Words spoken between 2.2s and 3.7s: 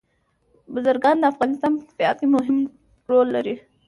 کې مهم رول لري.